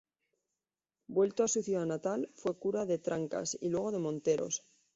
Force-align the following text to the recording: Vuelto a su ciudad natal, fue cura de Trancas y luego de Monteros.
Vuelto 1.07 1.43
a 1.43 1.47
su 1.47 1.61
ciudad 1.61 1.85
natal, 1.85 2.27
fue 2.33 2.57
cura 2.57 2.87
de 2.87 2.97
Trancas 2.97 3.55
y 3.61 3.69
luego 3.69 3.91
de 3.91 3.99
Monteros. 3.99 4.65